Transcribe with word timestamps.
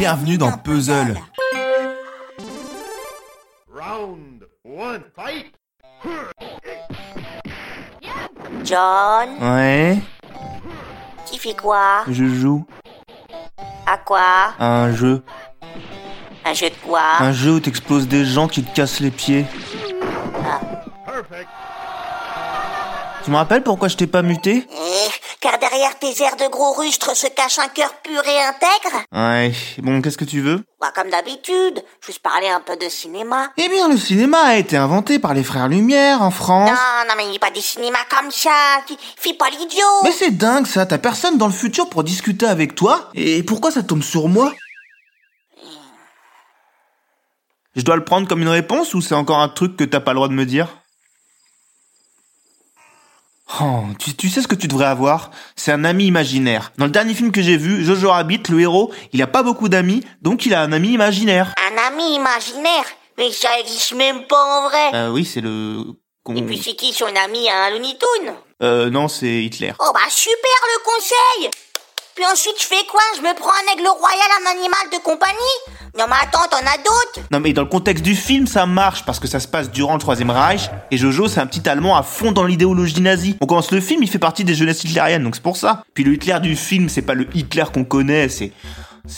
Bienvenue 0.00 0.38
dans 0.38 0.52
Puzzle. 0.52 1.14
Round 3.70 4.46
one, 4.64 5.02
fight! 5.14 5.52
John, 8.64 9.28
Ouais, 9.42 9.98
tu 11.30 11.38
fais 11.38 11.52
quoi? 11.54 12.04
Je 12.08 12.24
joue 12.24 12.64
À 13.86 13.98
quoi? 13.98 14.54
À 14.58 14.84
un 14.84 14.94
jeu. 14.94 15.22
Un 16.46 16.54
jeu 16.54 16.70
de 16.70 16.76
quoi? 16.76 17.02
Un 17.20 17.32
jeu 17.32 17.50
où 17.56 17.60
t'exploses 17.60 18.08
des 18.08 18.24
gens 18.24 18.48
qui 18.48 18.64
te 18.64 18.74
cassent 18.74 19.00
les 19.00 19.10
pieds. 19.10 19.44
Perfect! 21.04 21.48
Tu 23.22 23.30
me 23.30 23.36
rappelles 23.36 23.62
pourquoi 23.62 23.88
je 23.88 23.98
t'ai 23.98 24.06
pas 24.06 24.22
muté? 24.22 24.66
Eh, 24.66 25.10
derrière 25.80 25.98
tes 25.98 26.22
airs 26.22 26.36
de 26.36 26.50
gros 26.50 26.72
rustres 26.74 27.16
se 27.16 27.26
cache 27.28 27.58
un 27.58 27.68
cœur 27.68 27.94
pur 28.02 28.22
et 28.26 28.42
intègre? 28.42 29.02
Ouais, 29.12 29.52
bon, 29.78 30.02
qu'est-ce 30.02 30.18
que 30.18 30.24
tu 30.26 30.40
veux? 30.42 30.62
Bah 30.80 30.92
comme 30.94 31.08
d'habitude, 31.10 31.82
juste 32.04 32.20
parler 32.20 32.48
un 32.48 32.60
peu 32.60 32.76
de 32.76 32.88
cinéma. 32.88 33.48
Eh 33.56 33.68
bien, 33.68 33.88
le 33.88 33.96
cinéma 33.96 34.38
a 34.42 34.56
été 34.56 34.76
inventé 34.76 35.18
par 35.18 35.32
les 35.32 35.42
frères 35.42 35.68
Lumière 35.68 36.20
en 36.22 36.30
France. 36.30 36.70
Non, 36.70 37.08
non 37.08 37.14
mais 37.16 37.24
il 37.24 37.30
n'y 37.30 37.36
a 37.36 37.40
pas 37.40 37.50
des 37.50 37.60
cinémas 37.62 38.04
comme 38.10 38.30
ça, 38.30 38.50
tu- 38.86 38.94
fais 39.16 39.32
pas 39.34 39.48
l'idiot. 39.48 40.02
Mais 40.04 40.12
c'est 40.12 40.30
dingue 40.36 40.66
ça, 40.66 40.84
t'as 40.84 40.98
personne 40.98 41.38
dans 41.38 41.46
le 41.46 41.52
futur 41.52 41.88
pour 41.88 42.04
discuter 42.04 42.46
avec 42.46 42.74
toi. 42.74 43.08
Et 43.14 43.42
pourquoi 43.42 43.70
ça 43.70 43.82
tombe 43.82 44.02
sur 44.02 44.28
moi? 44.28 44.52
Je 47.76 47.82
dois 47.82 47.96
le 47.96 48.04
prendre 48.04 48.28
comme 48.28 48.42
une 48.42 48.48
réponse 48.48 48.92
ou 48.94 49.00
c'est 49.00 49.14
encore 49.14 49.38
un 49.38 49.48
truc 49.48 49.76
que 49.76 49.84
t'as 49.84 50.00
pas 50.00 50.10
le 50.12 50.16
droit 50.16 50.28
de 50.28 50.34
me 50.34 50.44
dire? 50.44 50.68
Oh, 53.60 53.80
tu, 53.98 54.14
tu 54.14 54.28
sais 54.28 54.42
ce 54.42 54.48
que 54.48 54.54
tu 54.54 54.68
devrais 54.68 54.86
avoir? 54.86 55.30
C'est 55.56 55.72
un 55.72 55.84
ami 55.84 56.06
imaginaire. 56.06 56.72
Dans 56.78 56.84
le 56.84 56.92
dernier 56.92 57.14
film 57.14 57.32
que 57.32 57.42
j'ai 57.42 57.56
vu, 57.56 57.84
Jojo 57.84 58.10
Rabbit, 58.10 58.42
le 58.48 58.60
héros, 58.60 58.92
il 59.12 59.20
a 59.22 59.26
pas 59.26 59.42
beaucoup 59.42 59.68
d'amis, 59.68 60.04
donc 60.22 60.46
il 60.46 60.54
a 60.54 60.62
un 60.62 60.72
ami 60.72 60.90
imaginaire. 60.92 61.52
Un 61.70 61.88
ami 61.88 62.14
imaginaire? 62.14 62.84
Mais 63.18 63.30
ça 63.32 63.58
existe 63.58 63.94
même 63.94 64.26
pas 64.28 64.42
en 64.42 64.68
vrai 64.68 64.90
Euh, 64.94 65.10
oui, 65.10 65.24
c'est 65.24 65.40
le... 65.40 65.84
Et 66.36 66.42
puis 66.42 66.60
c'est 66.62 66.74
qui 66.74 66.92
son 66.92 67.06
ami 67.06 67.48
à 67.48 67.64
un 67.64 67.70
Looney 67.70 67.96
Tunes? 67.98 68.32
Euh, 68.62 68.88
non, 68.88 69.08
c'est 69.08 69.42
Hitler. 69.42 69.72
Oh 69.80 69.90
bah 69.92 70.00
super 70.08 70.60
le 70.68 70.84
conseil 70.84 71.50
Puis 72.20 72.28
ensuite 72.30 72.56
je 72.60 72.66
fais 72.66 72.84
quoi? 72.90 73.00
Je 73.16 73.22
me 73.22 73.34
prends 73.34 73.48
un 73.48 73.72
aigle 73.72 73.88
royal, 73.88 74.28
un 74.44 74.50
animal 74.50 74.78
de 74.92 74.98
compagnie? 75.02 75.56
Non 75.98 76.04
mais 76.06 76.16
attends, 76.22 76.46
t'en 76.50 76.58
as 76.58 76.76
d'autres? 76.76 77.26
Non 77.30 77.40
mais 77.40 77.54
dans 77.54 77.62
le 77.62 77.68
contexte 77.68 78.04
du 78.04 78.14
film, 78.14 78.46
ça 78.46 78.66
marche 78.66 79.06
parce 79.06 79.18
que 79.18 79.26
ça 79.26 79.40
se 79.40 79.48
passe 79.48 79.70
durant 79.70 79.94
le 79.94 80.00
Troisième 80.00 80.28
Reich 80.28 80.68
et 80.90 80.98
Jojo 80.98 81.28
c'est 81.28 81.40
un 81.40 81.46
petit 81.46 81.66
Allemand 81.66 81.96
à 81.96 82.02
fond 82.02 82.30
dans 82.30 82.44
l'idéologie 82.44 83.00
nazie. 83.00 83.38
On 83.40 83.46
commence 83.46 83.70
le 83.70 83.80
film, 83.80 84.02
il 84.02 84.10
fait 84.10 84.18
partie 84.18 84.44
des 84.44 84.54
jeunesses 84.54 84.84
hitlériennes, 84.84 85.24
donc 85.24 85.34
c'est 85.34 85.42
pour 85.42 85.56
ça. 85.56 85.82
Puis 85.94 86.04
le 86.04 86.12
Hitler 86.12 86.38
du 86.42 86.56
film, 86.56 86.90
c'est 86.90 87.00
pas 87.00 87.14
le 87.14 87.26
Hitler 87.34 87.64
qu'on 87.72 87.84
connaît, 87.84 88.28
c'est 88.28 88.38
c'est- 88.40 88.52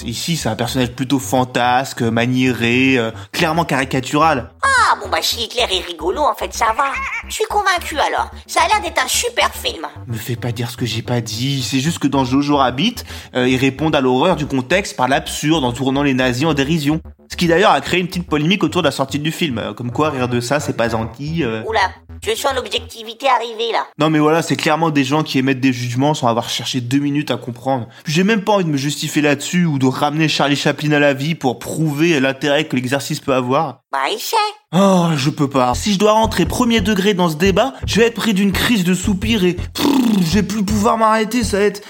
ici 0.05 0.37
c'est 0.37 0.49
un 0.49 0.57
personnage 0.57 0.93
plutôt 0.93 1.19
fantasque, 1.19 2.03
maniéré, 2.03 2.99
euh, 2.99 3.11
clairement 3.33 3.65
caricatural. 3.65 4.51
Ah 4.63 4.97
bon 5.03 5.09
bah 5.09 5.19
si 5.21 5.45
Hitler 5.45 5.63
est 5.71 5.87
rigolo, 5.87 6.21
en 6.21 6.35
fait 6.35 6.53
ça 6.55 6.67
va. 6.77 6.93
Je 7.29 7.33
suis 7.35 7.45
convaincu 7.45 7.97
alors. 7.99 8.31
Ça 8.47 8.61
a 8.63 8.69
l'air 8.69 8.81
d'être 8.83 9.03
un 9.03 9.09
super 9.09 9.53
film. 9.55 9.87
Me 10.07 10.17
fais 10.17 10.37
pas 10.37 10.53
dire 10.53 10.71
ce 10.71 10.77
que 10.77 10.87
j'ai 10.87 11.03
pas 11.03 11.21
dit, 11.21 11.63
c'est 11.63 11.81
juste 11.81 11.99
que 11.99 12.09
dans 12.09 12.25
Jojo 12.25 12.57
Rabbit, 12.57 12.97
euh, 13.35 13.49
ils 13.49 13.57
répondent 13.57 13.95
à 13.95 14.01
l'horreur 14.01 14.37
du 14.37 14.47
contexte 14.47 14.97
par 14.97 15.09
l'absurde 15.09 15.65
en 15.65 15.73
tournant 15.73 16.03
les 16.03 16.15
nazis 16.15 16.47
en 16.47 16.55
dérision. 16.55 17.01
Ce 17.31 17.37
qui 17.37 17.47
d'ailleurs 17.47 17.71
a 17.71 17.81
créé 17.81 17.99
une 18.01 18.09
petite 18.09 18.27
polémique 18.29 18.63
autour 18.63 18.83
de 18.83 18.89
la 18.89 18.93
sortie 18.93 19.19
du 19.19 19.33
film, 19.33 19.57
euh, 19.59 19.73
comme 19.73 19.91
quoi 19.91 20.11
rire 20.11 20.29
de 20.29 20.41
ça 20.41 20.61
c'est 20.61 20.77
pas 20.77 20.89
gentil. 20.91 21.43
euh. 21.43 21.63
Oula, 21.67 21.81
je 22.25 22.35
sens 22.35 22.55
l'objectivité 22.55 23.27
arriver 23.29 23.73
là. 23.73 23.85
Non 23.99 24.09
mais 24.11 24.19
voilà, 24.19 24.43
c'est 24.43 24.57
clairement 24.57 24.91
des 24.91 25.05
gens 25.05 25.23
qui 25.23 25.39
émettent 25.39 25.61
des 25.61 25.73
jugements 25.73 26.15
sans 26.15 26.29
avoir 26.29 26.49
cherché 26.49 26.81
deux 26.81 26.99
minutes 26.99 27.31
à 27.31 27.37
comprendre. 27.37 27.89
J'ai 28.07 28.23
même 28.25 28.45
pas 28.45 28.53
envie 28.53 28.65
de 28.65 28.71
me 28.71 28.77
justifier 28.77 29.23
là-dessus 29.23 29.65
ou 29.65 29.79
de 29.79 29.87
ramener 29.87 30.29
Charlie 30.29 30.57
Chaplin 30.57 30.93
à 30.93 30.99
la 30.99 31.15
vie 31.15 31.35
pour 31.35 31.59
prouver 31.59 32.21
l'intérêt 32.21 32.67
que 32.67 32.77
l'exercice 32.77 33.21
peut 33.21 33.35
avoir. 33.35 33.81
Bah 33.93 34.09
essaie. 34.15 34.37
Oh, 34.73 35.09
je 35.17 35.31
peux 35.31 35.51
pas. 35.51 35.75
Si 35.75 35.93
je 35.93 35.99
dois 35.99 36.13
rentrer 36.13 36.47
premier 36.47 36.81
degré 36.81 37.13
dans 37.15 37.29
ce 37.29 37.37
débat, 37.37 37.75
je 37.87 38.01
vais 38.01 38.07
être 38.07 38.15
pris 38.15 38.35
d'une 38.35 38.53
crise 38.53 38.85
de 38.85 38.95
soupir 38.95 39.45
et 39.45 39.55
pff, 39.55 39.87
je 40.21 40.35
vais 40.35 40.43
plus 40.43 40.65
pouvoir 40.65 40.97
m'arrêter, 40.99 41.43
ça 41.45 41.59
va 41.59 41.65
être 41.65 41.83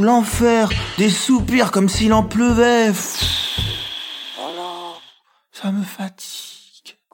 l'enfer. 0.00 0.70
Des 0.98 1.10
soupirs 1.10 1.70
comme 1.70 1.88
s'il 1.88 2.12
en 2.12 2.22
pleuvait. 2.22 2.88
Pff, 2.88 3.20
Oh 4.38 4.48
non. 4.56 4.94
ça 5.52 5.70
me 5.72 5.82
fatigue. 5.82 6.51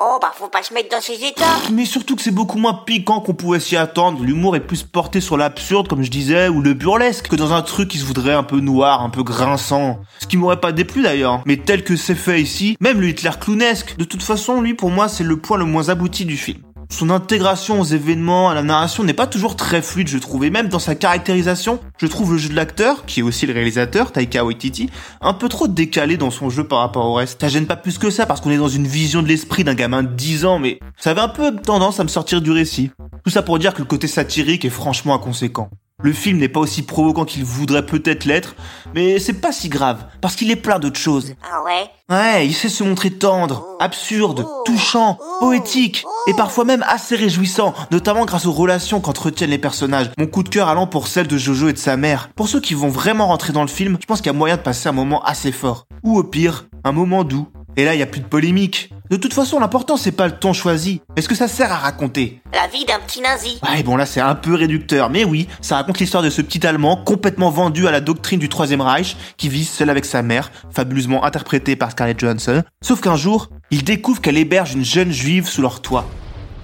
Oh 0.01 0.19
bah 0.23 0.31
faut 0.33 0.47
pas 0.47 0.63
se 0.63 0.73
mettre 0.73 0.95
dans 0.95 1.01
ces 1.01 1.25
états. 1.25 1.59
Mais 1.73 1.85
surtout 1.85 2.15
que 2.15 2.23
c'est 2.23 2.31
beaucoup 2.31 2.57
moins 2.57 2.73
piquant 2.87 3.19
qu'on 3.19 3.35
pouvait 3.35 3.59
s'y 3.59 3.77
attendre. 3.77 4.23
L'humour 4.23 4.55
est 4.55 4.61
plus 4.61 4.85
porté 4.85 5.21
sur 5.21 5.37
l'absurde, 5.37 5.89
comme 5.89 6.05
je 6.05 6.11
disais, 6.11 6.47
ou 6.47 6.63
le 6.63 6.73
burlesque, 6.73 7.27
que 7.27 7.35
dans 7.35 7.53
un 7.53 7.63
truc 7.63 7.89
qui 7.89 7.99
se 7.99 8.05
voudrait 8.05 8.35
un 8.35 8.45
peu 8.45 8.61
noir, 8.61 9.03
un 9.03 9.11
peu 9.11 9.25
grinçant. 9.25 9.99
Ce 10.21 10.29
qui 10.29 10.37
m'aurait 10.37 10.61
pas 10.61 10.71
déplu 10.71 11.03
d'ailleurs. 11.03 11.43
Mais 11.47 11.57
tel 11.57 11.83
que 11.83 11.97
c'est 11.97 12.15
fait 12.15 12.41
ici, 12.41 12.77
même 12.79 13.01
le 13.01 13.09
Hitler 13.09 13.33
clownesque, 13.41 13.97
de 13.97 14.05
toute 14.05 14.23
façon, 14.23 14.61
lui, 14.61 14.75
pour 14.75 14.91
moi, 14.91 15.09
c'est 15.09 15.25
le 15.25 15.37
point 15.37 15.59
le 15.59 15.65
moins 15.65 15.89
abouti 15.89 16.25
du 16.25 16.37
film. 16.37 16.61
Son 16.91 17.11
intégration 17.11 17.81
aux 17.81 17.85
événements, 17.85 18.49
à 18.49 18.55
la 18.55 18.63
narration 18.63 19.05
n'est 19.05 19.13
pas 19.13 19.27
toujours 19.27 19.57
très 19.57 19.83
fluide, 19.83 20.09
je 20.09 20.19
trouve. 20.19 20.45
Et 20.45 20.51
même 20.51 20.69
dans 20.69 20.79
sa 20.79 20.95
caractérisation, 20.95 21.81
je 21.99 22.07
trouve 22.07 22.33
le 22.33 22.39
jeu 22.39 22.49
de 22.49 22.55
l'acteur, 22.55 23.05
qui 23.05 23.21
est 23.21 23.23
aussi 23.23 23.47
le 23.47 23.53
réalisateur, 23.53 24.11
Taika 24.11 24.45
Waititi, 24.45 24.91
un 25.21 25.35
peu 25.35 25.49
trop 25.49 25.69
décalé 25.69 26.17
dans 26.17 26.31
son 26.31 26.49
jeu 26.51 26.65
par 26.65 26.79
rapport 26.81 27.05
au 27.07 27.15
reste. 27.15 27.41
Ça 27.41 27.49
gêne 27.49 27.67
pas 27.67 27.77
plus 27.77 27.99
que 27.99 28.11
ça, 28.11 28.25
parce 28.27 28.41
qu'on 28.41 28.51
est 28.51 28.57
dans 28.57 28.69
une 28.69 28.87
vision 28.87 29.23
de 29.23 29.29
l'esprit 29.29 29.65
d'un 29.65 29.75
gamin 29.75 30.03
de 30.03 30.09
10 30.09 30.47
ans, 30.47 30.59
mais 30.59 30.81
ça 30.97 31.11
avait 31.11 31.21
un 31.21 31.29
peu 31.29 31.55
tendance 31.55 32.01
à 32.01 32.05
me 32.05 32.09
sortir 32.09 32.41
du 32.41 32.51
récit. 32.51 32.91
Tout 33.23 33.31
ça 33.31 33.43
pour 33.43 33.59
dire 33.59 33.75
que 33.75 33.81
le 33.81 33.85
côté 33.85 34.07
satirique 34.07 34.65
est 34.65 34.71
franchement 34.71 35.15
inconséquent. 35.15 35.71
Le 36.01 36.13
film 36.13 36.39
n'est 36.39 36.49
pas 36.49 36.61
aussi 36.61 36.83
provoquant 36.83 37.25
qu'il 37.25 37.43
voudrait 37.43 37.85
peut-être 37.85 38.25
l'être, 38.25 38.55
mais 38.95 39.19
c'est 39.19 39.41
pas 39.41 39.51
si 39.51 39.69
grave, 39.69 40.05
parce 40.21 40.37
qu'il 40.37 40.49
est 40.53 40.55
plein 40.55 40.79
d'autres 40.79 41.01
choses. 41.01 41.35
Ah 41.43 41.65
ouais? 41.65 41.91
Ouais, 42.09 42.47
il 42.47 42.55
sait 42.55 42.69
se 42.69 42.85
montrer 42.85 43.11
tendre, 43.11 43.67
absurde, 43.81 44.47
touchant, 44.65 45.19
poétique, 45.41 46.05
et 46.29 46.35
parfois 46.35 46.65
même 46.65 46.85
assez 46.87 47.17
réjouissant, 47.17 47.75
notamment 47.91 48.27
grâce 48.27 48.47
aux 48.47 48.53
relations 48.53 49.01
qu'entretiennent 49.01 49.51
les 49.51 49.59
personnages. 49.59 50.13
Mon 50.19 50.29
coup 50.29 50.45
de 50.45 50.49
cœur 50.49 50.69
allant 50.69 50.87
pour 50.87 51.09
celle 51.09 51.27
de 51.27 51.37
Jojo 51.37 51.69
et 51.69 51.73
de 51.73 51.79
sa 51.79 51.97
mère. 51.97 52.31
Pour 52.37 52.49
ceux 52.49 52.61
qui 52.61 52.75
vont 52.75 52.91
vraiment 52.91 53.27
rentrer 53.27 53.53
dans 53.53 53.63
le 53.63 53.67
film, 53.67 53.99
je 54.01 54.07
pense 54.07 54.21
qu'il 54.21 54.29
y 54.29 54.37
a 54.37 54.39
moyen 54.39 54.57
de 54.57 54.63
passer 54.63 54.89
un 54.89 54.93
moment 54.93 55.25
assez 55.25 55.51
fort. 55.51 55.89
Ou 56.05 56.17
au 56.17 56.23
pire, 56.23 56.69
un 56.85 56.93
moment 56.93 57.25
doux. 57.25 57.49
Et 57.77 57.85
là, 57.85 57.97
il 57.97 57.99
y 57.99 58.05
a 58.05 58.07
plus 58.07 58.21
de 58.21 58.27
polémique. 58.27 58.93
De 59.11 59.17
toute 59.17 59.33
façon, 59.33 59.59
l'important 59.59 59.97
c'est 59.97 60.13
pas 60.13 60.27
le 60.27 60.35
ton 60.35 60.53
choisi, 60.53 61.01
mais 61.17 61.23
ce 61.23 61.29
que 61.29 61.35
ça 61.35 61.49
sert 61.49 61.73
à 61.73 61.77
raconter? 61.77 62.43
La 62.53 62.67
vie 62.67 62.85
d'un 62.85 62.99
petit 62.99 63.23
nazi. 63.23 63.59
Ouais, 63.63 63.83
bon 63.83 63.97
là 63.97 64.05
c'est 64.05 64.21
un 64.21 64.35
peu 64.35 64.55
réducteur, 64.55 65.09
mais 65.09 65.25
oui, 65.25 65.49
ça 65.63 65.77
raconte 65.77 65.99
l'histoire 65.99 66.23
de 66.23 66.29
ce 66.29 66.43
petit 66.43 66.67
Allemand 66.67 66.97
complètement 66.97 67.51
vendu 67.51 67.89
à 67.89 67.91
la 67.91 68.03
doctrine 68.03 68.39
du 68.39 68.51
Troisième 68.51 68.83
Reich, 68.83 69.17
qui 69.39 69.49
vit 69.49 69.65
seul 69.65 69.89
avec 69.89 70.05
sa 70.05 70.21
mère, 70.21 70.53
fabuleusement 70.71 71.25
interprétée 71.25 71.75
par 71.75 71.93
Scarlett 71.93 72.21
Johansson. 72.21 72.63
Sauf 72.83 73.01
qu'un 73.01 73.17
jour, 73.17 73.49
il 73.71 73.83
découvre 73.83 74.21
qu'elle 74.21 74.37
héberge 74.37 74.75
une 74.75 74.85
jeune 74.85 75.11
juive 75.11 75.49
sous 75.49 75.63
leur 75.63 75.81
toit. 75.81 76.05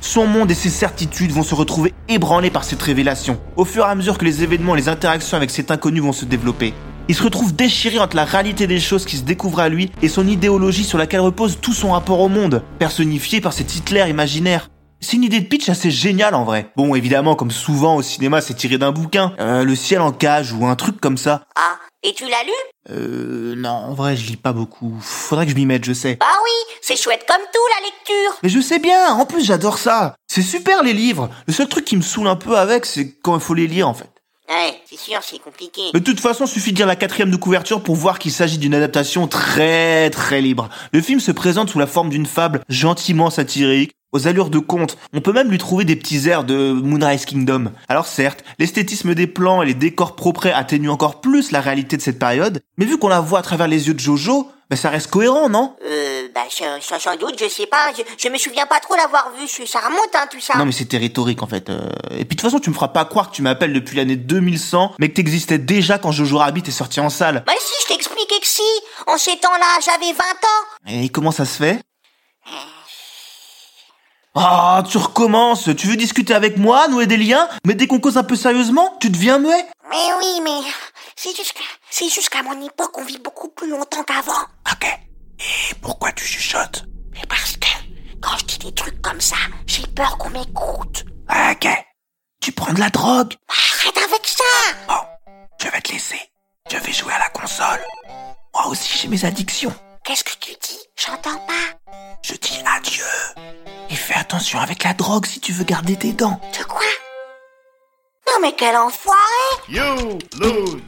Son 0.02 0.26
monde 0.26 0.50
et 0.50 0.54
ses 0.54 0.68
certitudes 0.68 1.32
vont 1.32 1.42
se 1.42 1.54
retrouver 1.54 1.94
ébranlés 2.08 2.50
par 2.50 2.64
cette 2.64 2.82
révélation, 2.82 3.40
au 3.56 3.64
fur 3.64 3.86
et 3.86 3.88
à 3.88 3.94
mesure 3.94 4.18
que 4.18 4.24
les 4.26 4.42
événements 4.42 4.74
et 4.74 4.80
les 4.80 4.90
interactions 4.90 5.38
avec 5.38 5.48
cet 5.48 5.70
inconnu 5.70 6.00
vont 6.00 6.12
se 6.12 6.26
développer. 6.26 6.74
Il 7.06 7.14
se 7.14 7.22
retrouve 7.22 7.54
déchiré 7.54 7.98
entre 7.98 8.16
la 8.16 8.24
réalité 8.24 8.66
des 8.66 8.80
choses 8.80 9.04
qui 9.04 9.18
se 9.18 9.24
découvrent 9.24 9.60
à 9.60 9.68
lui 9.68 9.92
et 10.00 10.08
son 10.08 10.26
idéologie 10.26 10.84
sur 10.84 10.96
laquelle 10.96 11.20
repose 11.20 11.58
tout 11.60 11.74
son 11.74 11.92
rapport 11.92 12.20
au 12.20 12.30
monde, 12.30 12.62
personnifié 12.78 13.42
par 13.42 13.52
cet 13.52 13.76
Hitler 13.76 14.06
imaginaire. 14.08 14.70
C'est 15.02 15.16
une 15.16 15.24
idée 15.24 15.40
de 15.40 15.46
pitch 15.46 15.68
assez 15.68 15.90
géniale 15.90 16.34
en 16.34 16.44
vrai. 16.44 16.70
Bon, 16.76 16.94
évidemment, 16.94 17.34
comme 17.34 17.50
souvent 17.50 17.96
au 17.96 18.02
cinéma, 18.02 18.40
c'est 18.40 18.54
tiré 18.54 18.78
d'un 18.78 18.90
bouquin, 18.90 19.34
euh, 19.38 19.62
Le 19.62 19.74
ciel 19.76 20.00
en 20.00 20.12
cage 20.12 20.54
ou 20.54 20.64
un 20.64 20.76
truc 20.76 20.98
comme 20.98 21.18
ça. 21.18 21.42
Ah, 21.56 21.76
et 22.02 22.14
tu 22.14 22.24
l'as 22.24 22.42
lu? 22.42 22.52
Euh, 22.90 23.54
non, 23.54 23.68
en 23.68 23.92
vrai, 23.92 24.16
je 24.16 24.26
lis 24.26 24.38
pas 24.38 24.54
beaucoup. 24.54 24.96
Faudrait 25.02 25.44
que 25.44 25.52
je 25.52 25.56
m'y 25.56 25.66
mette, 25.66 25.84
je 25.84 25.92
sais. 25.92 26.16
Bah 26.18 26.26
oui, 26.42 26.74
c'est 26.80 26.96
chouette 26.96 27.26
comme 27.28 27.36
tout 27.52 27.60
la 27.78 27.86
lecture. 27.86 28.38
Mais 28.42 28.48
je 28.48 28.60
sais 28.60 28.78
bien, 28.78 29.12
en 29.12 29.26
plus 29.26 29.44
j'adore 29.44 29.76
ça. 29.76 30.16
C'est 30.26 30.40
super 30.40 30.82
les 30.82 30.94
livres. 30.94 31.28
Le 31.46 31.52
seul 31.52 31.68
truc 31.68 31.84
qui 31.84 31.98
me 31.98 32.02
saoule 32.02 32.28
un 32.28 32.36
peu 32.36 32.56
avec, 32.56 32.86
c'est 32.86 33.14
quand 33.22 33.34
il 33.34 33.42
faut 33.42 33.54
les 33.54 33.66
lire 33.66 33.88
en 33.88 33.94
fait. 33.94 34.08
Ouais, 34.48 34.78
c'est 34.84 34.98
sûr, 34.98 35.18
c'est 35.22 35.38
compliqué. 35.38 35.80
De 35.94 35.98
toute 35.98 36.20
façon, 36.20 36.46
suffit 36.46 36.72
de 36.72 36.76
lire 36.76 36.86
la 36.86 36.96
quatrième 36.96 37.30
de 37.30 37.36
couverture 37.36 37.82
pour 37.82 37.94
voir 37.94 38.18
qu'il 38.18 38.30
s'agit 38.30 38.58
d'une 38.58 38.74
adaptation 38.74 39.26
très 39.26 40.10
très 40.10 40.42
libre. 40.42 40.68
Le 40.92 41.00
film 41.00 41.18
se 41.20 41.32
présente 41.32 41.70
sous 41.70 41.78
la 41.78 41.86
forme 41.86 42.10
d'une 42.10 42.26
fable 42.26 42.60
gentiment 42.68 43.30
satirique, 43.30 43.92
aux 44.12 44.28
allures 44.28 44.50
de 44.50 44.58
conte. 44.58 44.96
On 45.12 45.20
peut 45.20 45.32
même 45.32 45.50
lui 45.50 45.58
trouver 45.58 45.84
des 45.84 45.96
petits 45.96 46.28
airs 46.28 46.44
de 46.44 46.72
Moonrise 46.72 47.24
Kingdom. 47.24 47.72
Alors 47.88 48.06
certes, 48.06 48.44
l'esthétisme 48.58 49.14
des 49.14 49.26
plans 49.26 49.62
et 49.62 49.66
les 49.66 49.74
décors 49.74 50.14
propres 50.14 50.48
atténuent 50.48 50.90
encore 50.90 51.20
plus 51.20 51.50
la 51.50 51.60
réalité 51.60 51.96
de 51.96 52.02
cette 52.02 52.18
période, 52.18 52.60
mais 52.76 52.84
vu 52.84 52.98
qu'on 52.98 53.08
la 53.08 53.20
voit 53.20 53.40
à 53.40 53.42
travers 53.42 53.66
les 53.66 53.88
yeux 53.88 53.94
de 53.94 54.00
Jojo, 54.00 54.50
ben 54.70 54.76
ça 54.76 54.88
reste 54.88 55.08
cohérent, 55.08 55.48
non? 55.48 55.74
Euh, 55.84 56.13
bah 56.34 56.42
sans, 56.50 56.98
sans- 56.98 57.16
doute, 57.16 57.38
je 57.38 57.48
sais 57.48 57.66
pas, 57.66 57.92
je, 57.96 58.02
je 58.18 58.28
me 58.28 58.36
souviens 58.38 58.66
pas 58.66 58.80
trop 58.80 58.96
l'avoir 58.96 59.30
vu, 59.38 59.46
ça 59.48 59.80
remonte 59.80 60.14
hein 60.14 60.26
tout 60.30 60.40
ça. 60.40 60.56
Non 60.58 60.64
mais 60.66 60.72
c'était 60.72 60.98
rhétorique 60.98 61.42
en 61.42 61.46
fait. 61.46 61.70
Euh, 61.70 61.88
Et 62.10 62.24
puis 62.24 62.36
de 62.36 62.40
toute 62.40 62.40
façon, 62.42 62.58
tu 62.58 62.70
me 62.70 62.74
feras 62.74 62.88
pas 62.88 63.04
croire 63.04 63.30
que 63.30 63.36
tu 63.36 63.42
m'appelles 63.42 63.72
depuis 63.72 63.96
l'année 63.96 64.16
2100, 64.16 64.94
mais 64.98 65.08
que 65.10 65.14
t'existais 65.14 65.58
déjà 65.58 65.98
quand 65.98 66.12
Jojo 66.12 66.38
Rabbit 66.38 66.62
est 66.66 66.70
sorti 66.72 67.00
en 67.00 67.10
salle. 67.10 67.44
Bah 67.46 67.52
si, 67.58 67.72
je 67.82 67.94
t'expliquais 67.94 68.40
que 68.40 68.46
si, 68.46 68.62
en 69.06 69.16
ces 69.16 69.36
temps-là, 69.38 69.80
j'avais 69.84 70.12
20 70.12 70.22
ans. 70.22 70.88
Et 71.04 71.08
comment 71.10 71.30
ça 71.32 71.44
se 71.44 71.56
fait? 71.58 71.80
Ah, 74.36 74.82
tu 74.90 74.98
recommences. 74.98 75.68
Tu 75.76 75.86
veux 75.86 75.96
discuter 75.96 76.34
avec 76.34 76.56
moi, 76.56 76.88
nouer 76.88 77.06
des 77.06 77.16
liens, 77.16 77.48
mais 77.64 77.74
dès 77.74 77.86
qu'on 77.86 78.00
cause 78.00 78.16
un 78.18 78.24
peu 78.24 78.34
sérieusement, 78.34 78.96
tu 79.00 79.08
deviens 79.10 79.38
muet. 79.38 79.64
Mais 79.88 79.96
oui, 80.20 80.40
mais 80.42 80.58
c'est 81.14 81.36
juste 81.36 81.52
que, 81.52 81.62
c'est 81.88 82.08
juste 82.08 82.30
qu'à 82.30 82.42
mon 82.42 82.60
époque, 82.66 82.98
on 82.98 83.04
vit 83.04 83.18
beaucoup 83.18 83.48
plus 83.50 83.68
longtemps 83.70 84.02
qu'avant. 84.02 84.32
Ok. 84.72 84.88
Et 85.38 85.74
pourquoi 85.82 86.12
tu 86.12 86.24
chuchotes? 86.24 86.84
Mais 87.12 87.22
parce 87.28 87.56
que, 87.56 87.68
quand 88.20 88.36
je 88.38 88.44
dis 88.44 88.58
des 88.58 88.72
trucs 88.74 89.00
comme 89.02 89.20
ça, 89.20 89.36
j'ai 89.66 89.86
peur 89.86 90.16
qu'on 90.18 90.30
m'écoute. 90.30 91.04
Ok. 91.28 91.68
Tu 92.40 92.52
prends 92.52 92.72
de 92.72 92.80
la 92.80 92.90
drogue? 92.90 93.34
Arrête 93.48 93.96
avec 93.98 94.26
ça 94.26 94.44
Bon, 94.88 95.00
je 95.60 95.68
vais 95.68 95.80
te 95.80 95.92
laisser. 95.92 96.20
Je 96.70 96.76
vais 96.78 96.92
jouer 96.92 97.12
à 97.12 97.18
la 97.18 97.28
console. 97.30 97.80
Moi 98.54 98.66
aussi 98.68 98.98
j'ai 98.98 99.08
mes 99.08 99.24
addictions. 99.24 99.74
Qu'est-ce 100.04 100.24
que 100.24 100.36
tu 100.40 100.52
dis? 100.52 100.78
J'entends 100.96 101.38
pas. 101.46 101.92
Je 102.22 102.34
dis 102.34 102.58
adieu. 102.66 103.04
Et 103.90 103.94
fais 103.96 104.14
attention 104.14 104.60
avec 104.60 104.84
la 104.84 104.94
drogue 104.94 105.26
si 105.26 105.40
tu 105.40 105.52
veux 105.52 105.64
garder 105.64 105.96
tes 105.96 106.12
dents. 106.12 106.40
De 106.58 106.64
quoi? 106.64 106.80
Non 108.26 108.40
mais 108.40 108.54
quel 108.56 108.76
enfoiré 108.76 109.18
You 109.68 110.18
lose. 110.38 110.82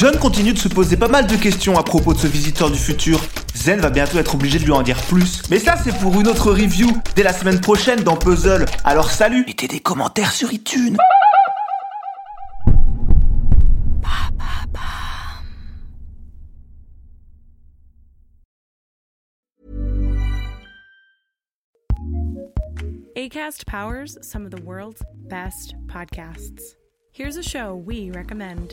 John 0.00 0.16
continue 0.16 0.54
de 0.54 0.58
se 0.58 0.68
poser 0.68 0.96
pas 0.96 1.08
mal 1.08 1.26
de 1.26 1.36
questions 1.36 1.78
à 1.78 1.82
propos 1.82 2.14
de 2.14 2.18
ce 2.18 2.26
visiteur 2.26 2.70
du 2.70 2.78
futur. 2.78 3.20
Zen 3.54 3.80
va 3.80 3.90
bientôt 3.90 4.16
être 4.18 4.34
obligé 4.34 4.58
de 4.58 4.64
lui 4.64 4.72
en 4.72 4.80
dire 4.80 4.98
plus. 5.02 5.42
Mais 5.50 5.58
ça, 5.58 5.76
c'est 5.76 5.94
pour 5.98 6.18
une 6.18 6.26
autre 6.26 6.52
review 6.52 6.90
dès 7.14 7.22
la 7.22 7.34
semaine 7.34 7.60
prochaine 7.60 8.02
dans 8.02 8.16
Puzzle. 8.16 8.64
Alors 8.82 9.10
salut 9.10 9.44
Mettez 9.46 9.68
des 9.68 9.80
commentaires 9.80 10.32
sur 10.32 10.50
iTunes 10.54 10.96
ACAST 23.14 23.66
powers 23.66 24.16
some 24.22 24.46
of 24.46 24.50
the 24.50 24.64
world's 24.64 25.02
best 25.28 25.74
podcasts. 25.88 26.74
Here's 27.12 27.36
a 27.36 27.42
show 27.42 27.74
we 27.74 28.10
recommend. 28.10 28.72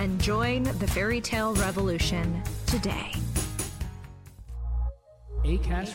and 0.00 0.18
join 0.18 0.62
the 0.62 0.86
fairy 0.86 1.20
tale 1.20 1.52
revolution 1.56 2.42
today. 2.66 3.12
A-cast 5.44 5.94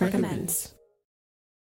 recommends. 0.00 0.74